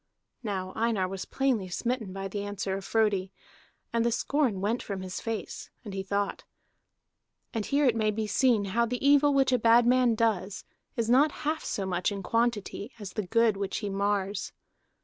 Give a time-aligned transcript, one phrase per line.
[0.41, 3.31] Now Einar was plainly smitten by the answer of Frodi,
[3.93, 6.43] and the scorn went from his face, and he thought.
[7.53, 11.31] And here may be seen how the evil which a bad man does is not
[11.45, 14.53] half so much in quantity as the good which he mars.